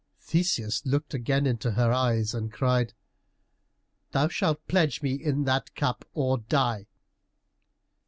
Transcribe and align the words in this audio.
Theseus 0.19 0.83
looked 0.83 1.13
again 1.13 1.45
into 1.45 1.73
her 1.73 1.93
eyes 1.93 2.33
and 2.33 2.51
cried, 2.51 2.95
"Thou 4.13 4.29
shalt 4.29 4.67
pledge 4.67 5.03
me 5.03 5.13
in 5.13 5.43
that 5.43 5.75
cup 5.75 6.05
or 6.15 6.39
die!" 6.39 6.87